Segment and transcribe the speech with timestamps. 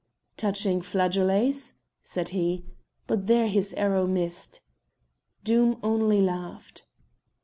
[0.35, 2.65] "Touching flageolets?" said he,
[3.05, 4.59] but there his arrow missed.
[5.43, 6.85] Doom only laughed.